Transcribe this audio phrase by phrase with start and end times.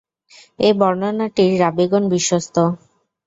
[0.59, 2.55] এ বর্ণনাটির রাবীগণ বিশ্বস্ত।